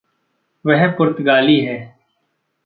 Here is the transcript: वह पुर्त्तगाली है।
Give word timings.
वह 0.65 0.87
पुर्त्तगाली 0.87 1.59
है। 1.59 1.77